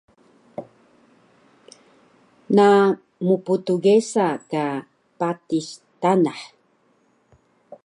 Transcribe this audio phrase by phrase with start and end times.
[2.55, 2.67] Na
[3.25, 4.65] mptgesa ka
[5.19, 5.67] patis
[6.01, 6.41] tanah